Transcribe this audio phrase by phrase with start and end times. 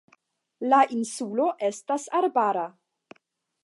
[0.71, 2.69] La insulo estas arbara.